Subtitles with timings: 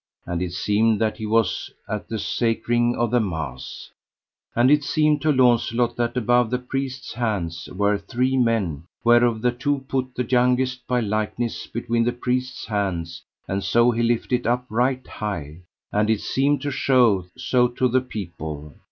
[0.25, 3.91] And it seemed that he was at the sacring of the mass.
[4.55, 9.51] And it seemed to Launcelot that above the priest's hands were three men, whereof the
[9.51, 14.47] two put the youngest by likeness between the priest's hands; and so he lift it
[14.47, 15.61] up right high,
[15.91, 18.73] and it seemed to show so to the people.